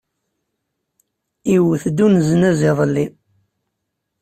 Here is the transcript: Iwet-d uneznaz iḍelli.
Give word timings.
Iwet-d 1.55 1.97
uneznaz 2.05 2.59
iḍelli. 2.69 3.05